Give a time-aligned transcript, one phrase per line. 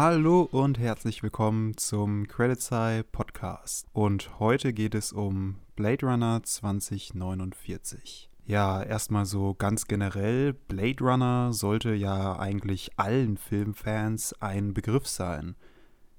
[0.00, 3.88] Hallo und herzlich willkommen zum Credits High Podcast.
[3.92, 8.30] Und heute geht es um Blade Runner 2049.
[8.46, 15.56] Ja, erstmal so ganz generell, Blade Runner sollte ja eigentlich allen Filmfans ein Begriff sein.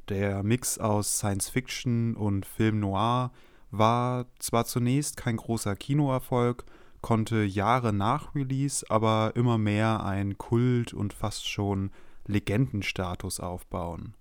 [0.10, 3.32] Der Mix aus Science Fiction und Film Noir
[3.72, 6.66] war zwar zunächst kein großer Kinoerfolg,
[7.00, 11.92] konnte Jahre nach Release aber immer mehr ein Kult und fast schon
[12.28, 14.16] Legendenstatus aufbauen.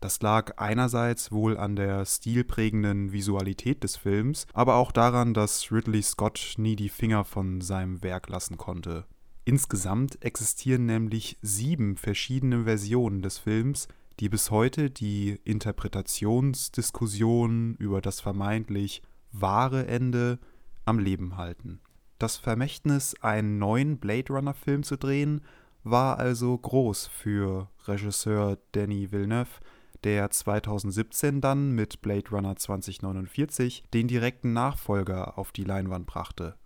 [0.00, 6.02] Das lag einerseits wohl an der stilprägenden Visualität des Films, aber auch daran, dass Ridley
[6.02, 9.06] Scott nie die Finger von seinem Werk lassen konnte.
[9.44, 13.86] Insgesamt existieren nämlich sieben verschiedene Versionen des Films,
[14.18, 20.40] die bis heute die Interpretationsdiskussion über das vermeintlich wahre Ende
[20.84, 21.78] am Leben halten.
[22.18, 25.42] Das Vermächtnis, einen neuen Blade Runner-Film zu drehen,
[25.84, 29.60] war also groß für Regisseur Denis Villeneuve,
[30.04, 36.56] der 2017 dann mit Blade Runner 2049 den direkten Nachfolger auf die Leinwand brachte.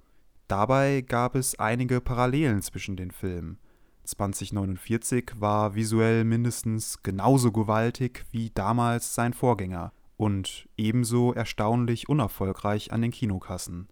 [0.48, 3.58] Dabei gab es einige Parallelen zwischen den Filmen.
[4.04, 13.02] 2049 war visuell mindestens genauso gewaltig wie damals sein Vorgänger und ebenso erstaunlich unerfolgreich an
[13.02, 13.88] den Kinokassen.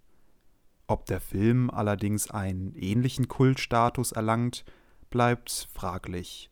[0.87, 4.65] Ob der Film allerdings einen ähnlichen Kultstatus erlangt,
[5.11, 6.51] bleibt fraglich.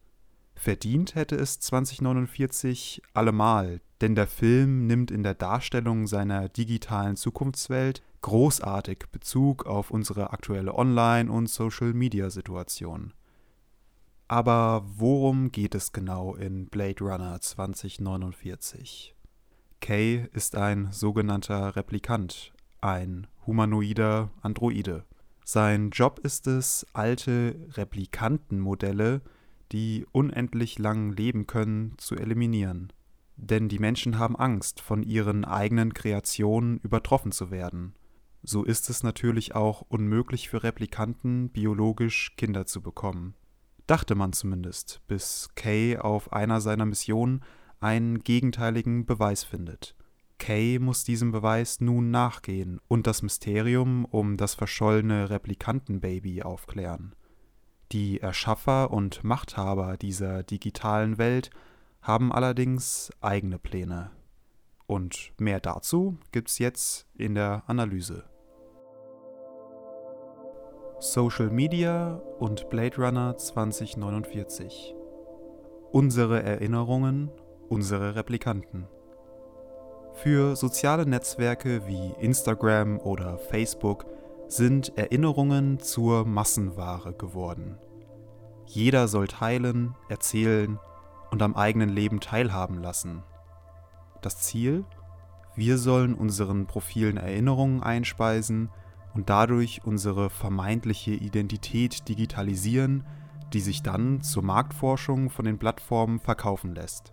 [0.54, 8.02] Verdient hätte es 2049 allemal, denn der Film nimmt in der Darstellung seiner digitalen Zukunftswelt
[8.20, 13.12] großartig Bezug auf unsere aktuelle Online- und Social-Media-Situation.
[14.28, 19.14] Aber worum geht es genau in Blade Runner 2049?
[19.80, 25.04] Kay ist ein sogenannter Replikant, ein humanoider Androide.
[25.44, 29.22] Sein Job ist es, alte Replikantenmodelle,
[29.72, 32.92] die unendlich lang leben können, zu eliminieren.
[33.36, 37.94] Denn die Menschen haben Angst, von ihren eigenen Kreationen übertroffen zu werden.
[38.42, 43.34] So ist es natürlich auch unmöglich für Replikanten, biologisch Kinder zu bekommen.
[43.86, 47.42] Dachte man zumindest, bis Kay auf einer seiner Missionen
[47.80, 49.96] einen gegenteiligen Beweis findet.
[50.42, 57.14] Kay muss diesem Beweis nun nachgehen und das Mysterium um das verschollene Replikantenbaby aufklären.
[57.92, 61.50] Die Erschaffer und Machthaber dieser digitalen Welt
[62.00, 64.10] haben allerdings eigene Pläne.
[64.88, 68.24] Und mehr dazu gibt's jetzt in der Analyse.
[70.98, 74.96] Social Media und Blade Runner 2049
[75.92, 77.30] Unsere Erinnerungen,
[77.68, 78.88] unsere Replikanten.
[80.14, 84.06] Für soziale Netzwerke wie Instagram oder Facebook
[84.46, 87.78] sind Erinnerungen zur Massenware geworden.
[88.66, 90.78] Jeder soll teilen, erzählen
[91.30, 93.22] und am eigenen Leben teilhaben lassen.
[94.20, 94.84] Das Ziel?
[95.56, 98.70] Wir sollen unseren Profilen Erinnerungen einspeisen
[99.14, 103.04] und dadurch unsere vermeintliche Identität digitalisieren,
[103.52, 107.12] die sich dann zur Marktforschung von den Plattformen verkaufen lässt.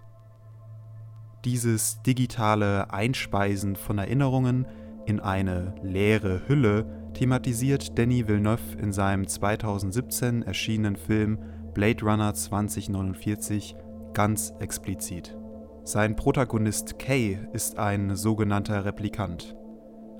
[1.45, 4.67] Dieses digitale Einspeisen von Erinnerungen
[5.05, 11.39] in eine leere Hülle thematisiert Denis Villeneuve in seinem 2017 erschienenen Film
[11.73, 13.75] Blade Runner 2049
[14.13, 15.37] ganz explizit.
[15.83, 19.55] Sein Protagonist Kay ist ein sogenannter Replikant.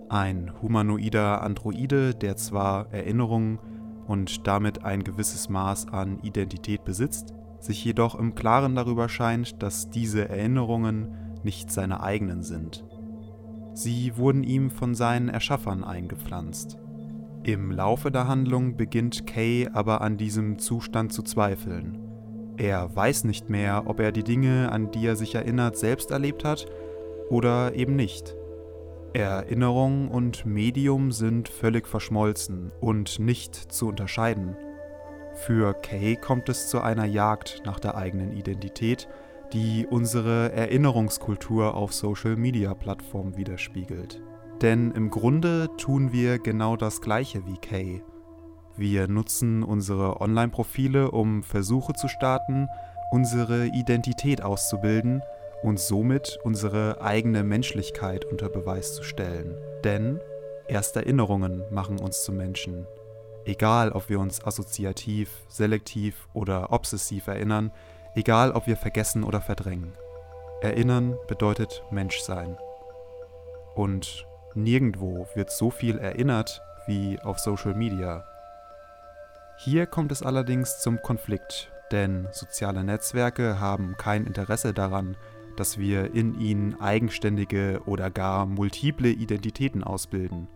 [0.07, 3.59] Ein humanoider Androide, der zwar Erinnerungen
[4.07, 9.90] und damit ein gewisses Maß an Identität besitzt, sich jedoch im Klaren darüber scheint, dass
[9.90, 12.86] diese Erinnerungen nicht seine eigenen sind.
[13.74, 16.78] Sie wurden ihm von seinen Erschaffern eingepflanzt.
[17.44, 21.98] Im Laufe der Handlung beginnt Kay aber an diesem Zustand zu zweifeln.
[22.58, 26.44] Er weiß nicht mehr, ob er die Dinge, an die er sich erinnert, selbst erlebt
[26.44, 26.66] hat
[27.30, 28.36] oder eben nicht.
[29.14, 34.56] Erinnerung und Medium sind völlig verschmolzen und nicht zu unterscheiden.
[35.45, 39.07] Für Kay kommt es zu einer Jagd nach der eigenen Identität,
[39.53, 44.21] die unsere Erinnerungskultur auf Social-Media-Plattformen widerspiegelt.
[44.62, 48.03] Denn im Grunde tun wir genau das gleiche wie Kay.
[48.75, 52.68] Wir nutzen unsere Online-Profile, um Versuche zu starten,
[53.12, 55.21] unsere Identität auszubilden
[55.63, 59.56] und somit unsere eigene Menschlichkeit unter Beweis zu stellen.
[59.85, 60.19] Denn
[60.68, 62.85] erst Erinnerungen machen uns zu Menschen
[63.45, 67.71] Egal, ob wir uns assoziativ, selektiv oder obsessiv erinnern,
[68.15, 69.94] egal, ob wir vergessen oder verdrängen.
[70.62, 72.57] Erinnern bedeutet Menschsein.
[73.75, 74.25] Und
[74.56, 78.25] nirgendwo wird so viel erinnert wie auf Social Media.
[79.57, 85.15] Hier kommt es allerdings zum Konflikt, denn soziale Netzwerke haben kein Interesse daran,
[85.56, 90.47] dass wir in ihnen eigenständige oder gar multiple Identitäten ausbilden.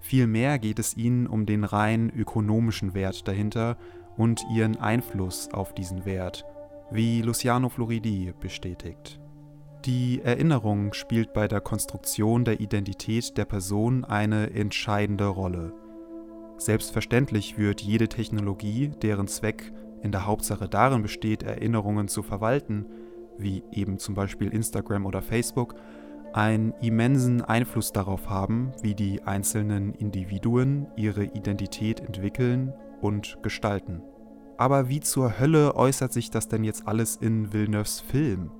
[0.00, 3.76] Vielmehr geht es ihnen um den rein ökonomischen Wert dahinter
[4.16, 6.44] und ihren Einfluss auf diesen Wert,
[6.90, 9.20] wie Luciano Floridi bestätigt.
[9.84, 15.72] Die Erinnerung spielt bei der Konstruktion der Identität der Person eine entscheidende Rolle.
[16.56, 19.72] Selbstverständlich wird jede Technologie, deren Zweck
[20.02, 22.86] in der Hauptsache darin besteht, Erinnerungen zu verwalten,
[23.38, 25.76] wie eben zum Beispiel Instagram oder Facebook,
[26.32, 34.02] einen immensen Einfluss darauf haben, wie die einzelnen Individuen ihre Identität entwickeln und gestalten.
[34.56, 38.50] Aber wie zur Hölle äußert sich das denn jetzt alles in Villeneuves Film?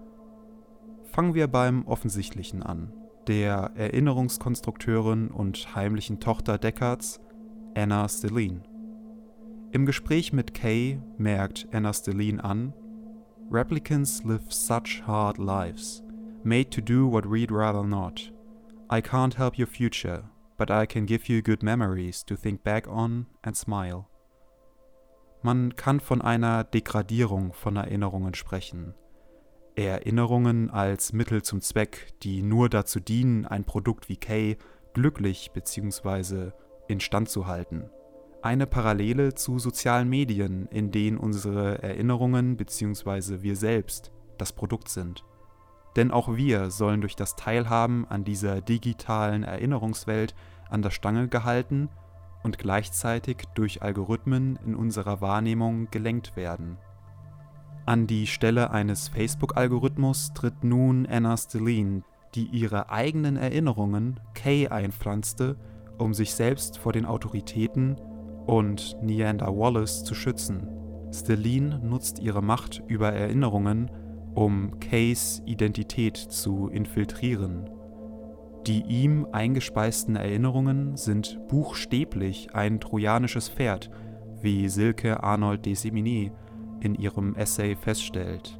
[1.04, 2.92] Fangen wir beim Offensichtlichen an.
[3.26, 7.20] Der Erinnerungskonstrukteurin und heimlichen Tochter Deckards,
[7.74, 8.62] Anna Stelline.
[9.72, 12.72] Im Gespräch mit Kay merkt Anna Stelline an,
[13.50, 16.02] Replicants live such hard lives,
[16.44, 18.32] made to do what we'd rather not.
[18.90, 20.24] I can't help your future,
[20.56, 24.06] but I can give you good memories to think back on and smile.
[25.42, 28.94] Man kann von einer Degradierung von Erinnerungen sprechen.
[29.76, 34.56] Erinnerungen als Mittel zum Zweck, die nur dazu dienen, ein Produkt wie Kay
[34.94, 36.50] glücklich bzw.
[36.88, 37.90] instand zu halten
[38.42, 43.42] eine Parallele zu sozialen Medien, in denen unsere Erinnerungen bzw.
[43.42, 45.24] wir selbst das Produkt sind.
[45.98, 50.32] Denn auch wir sollen durch das Teilhaben an dieser digitalen Erinnerungswelt
[50.70, 51.88] an der Stange gehalten
[52.44, 56.78] und gleichzeitig durch Algorithmen in unserer Wahrnehmung gelenkt werden.
[57.84, 62.04] An die Stelle eines Facebook-Algorithmus tritt nun Anna Stelline,
[62.36, 65.56] die ihre eigenen Erinnerungen Kay einpflanzte,
[65.98, 67.96] um sich selbst vor den Autoritäten
[68.46, 70.68] und Neander Wallace zu schützen.
[71.12, 73.90] Stelline nutzt ihre Macht über Erinnerungen,
[74.38, 77.68] um Kays Identität zu infiltrieren.
[78.68, 83.90] Die ihm eingespeisten Erinnerungen sind buchstäblich ein trojanisches Pferd,
[84.40, 86.30] wie Silke Arnold de Semine
[86.78, 88.56] in ihrem Essay feststellt.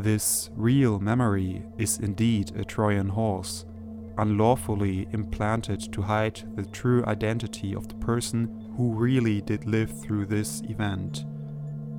[0.00, 3.66] This real memory is indeed a Trojan horse,
[4.16, 10.26] unlawfully implanted to hide the true identity of the person who really did live through
[10.26, 11.26] this event,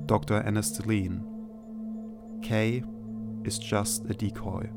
[0.06, 0.42] Dr.
[0.42, 1.35] Anasteline.
[2.46, 2.84] Kay
[3.42, 4.68] is just a decoy.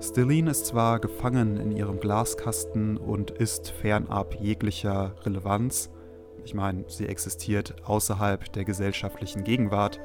[0.00, 5.90] Stelline ist zwar gefangen in ihrem Glaskasten und ist fernab jeglicher Relevanz,
[6.44, 10.00] ich meine, sie existiert außerhalb der gesellschaftlichen Gegenwart,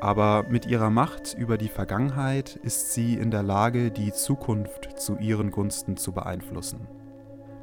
[0.00, 5.18] aber mit ihrer Macht über die Vergangenheit ist sie in der Lage, die Zukunft zu
[5.18, 6.88] ihren Gunsten zu beeinflussen.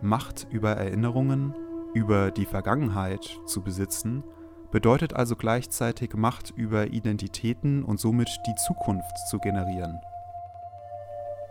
[0.01, 1.55] Macht über Erinnerungen
[1.93, 4.23] über die Vergangenheit zu besitzen,
[4.73, 10.01] bedeutet also gleichzeitig Macht über Identitäten und somit die Zukunft zu generieren.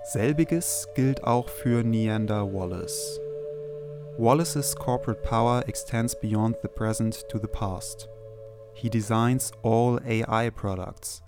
[0.02, 3.20] Selbiges gilt auch für Neander Wallace.
[4.19, 8.08] Wallace's corporate power extends beyond the present to the past.
[8.74, 11.22] He designs all AI products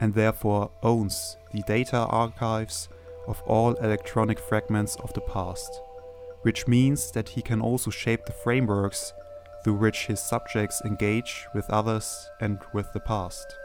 [0.00, 2.90] and therefore owns the data archives
[3.28, 5.80] of all electronic fragments of the past
[6.42, 9.12] which means that he can also shape the frameworks
[9.62, 13.58] through which his subjects engage with others and with the past.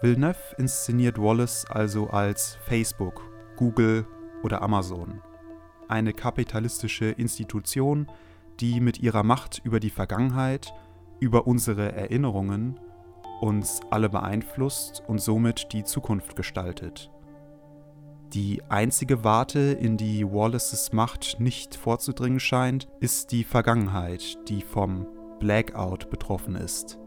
[0.00, 3.22] Villeneuve inszeniert Wallace also als Facebook,
[3.56, 4.06] Google
[4.42, 5.22] oder Amazon,
[5.88, 8.06] eine kapitalistische Institution,
[8.60, 10.72] die mit ihrer Macht über die Vergangenheit,
[11.18, 12.78] über unsere Erinnerungen
[13.40, 17.10] uns alle beeinflusst und somit die Zukunft gestaltet.
[18.32, 25.06] Die einzige Warte, in die Wallaces Macht nicht vorzudringen scheint, ist die Vergangenheit, die vom
[25.38, 26.98] Blackout betroffen ist.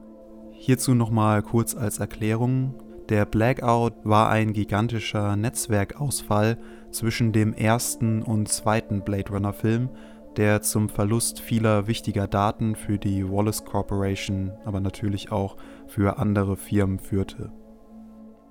[0.51, 2.75] Hierzu nochmal kurz als Erklärung.
[3.09, 6.57] Der Blackout war ein gigantischer Netzwerkausfall
[6.91, 9.89] zwischen dem ersten und zweiten Blade Runner Film,
[10.37, 15.57] der zum Verlust vieler wichtiger Daten für die Wallace Corporation, aber natürlich auch
[15.87, 17.51] für andere Firmen führte.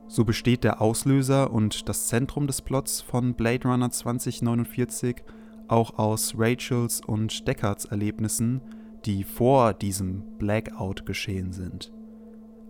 [0.09, 5.23] So besteht der Auslöser und das Zentrum des Plots von Blade Runner 2049
[5.69, 8.63] auch aus Rachels und Deckards Erlebnissen,
[9.05, 11.93] die vor diesem Blackout geschehen sind.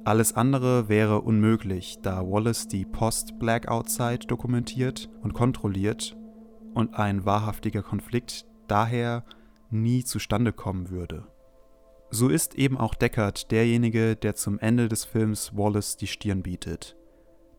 [0.05, 6.17] Alles andere wäre unmöglich, da Wallace die Post-Blackout-Zeit dokumentiert und kontrolliert
[6.75, 9.25] und ein wahrhaftiger Konflikt daher
[9.71, 11.29] nie zustande kommen würde.
[12.11, 16.98] So ist eben auch Deckard derjenige, der zum Ende des Films Wallace die Stirn bietet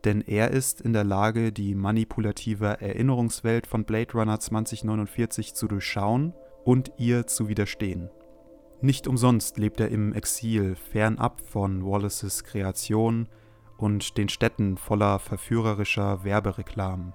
[0.06, 6.34] denn er ist in der Lage, die manipulative Erinnerungswelt von Blade Runner 2049 zu durchschauen
[6.64, 8.10] und ihr zu widerstehen.
[8.82, 13.28] Nicht umsonst lebt er im Exil, fernab von Wallaces Kreation
[13.78, 17.14] und den Städten voller verführerischer Werbereklamen.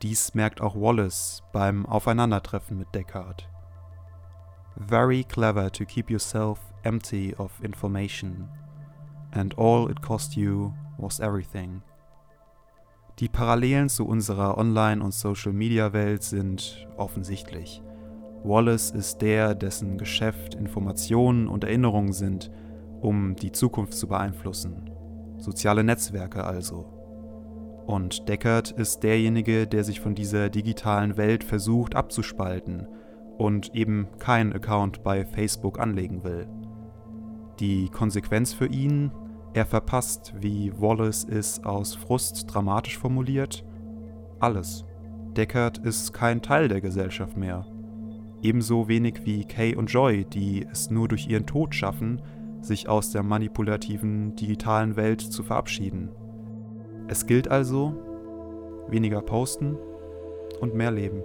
[0.00, 3.48] Dies merkt auch Wallace beim Aufeinandertreffen mit Deckard.
[4.76, 8.48] Very clever to keep yourself empty of information,
[9.32, 11.82] and all it cost you was everything.
[13.18, 17.82] Die Parallelen zu unserer Online- und Social-Media-Welt sind offensichtlich.
[18.44, 22.50] Wallace ist der, dessen Geschäft Informationen und Erinnerungen sind,
[23.00, 24.90] um die Zukunft zu beeinflussen.
[25.38, 26.98] Soziale Netzwerke also.
[27.86, 32.86] Und Deckard ist derjenige, der sich von dieser digitalen Welt versucht abzuspalten
[33.38, 36.46] und eben keinen Account bei Facebook anlegen will.
[37.60, 39.10] Die Konsequenz für ihn,
[39.58, 43.64] er verpasst, wie Wallace es aus Frust dramatisch formuliert,
[44.38, 44.84] alles.
[45.36, 47.66] Deckard ist kein Teil der Gesellschaft mehr.
[48.40, 52.22] Ebenso wenig wie Kay und Joy, die es nur durch ihren Tod schaffen,
[52.60, 56.10] sich aus der manipulativen digitalen Welt zu verabschieden.
[57.08, 57.94] Es gilt also,
[58.88, 59.76] weniger posten
[60.60, 61.22] und mehr leben.